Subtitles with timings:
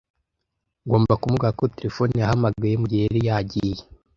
[0.85, 3.81] Ngomba kumubwira ko terefone yahamagaye mugihe yari yagiye.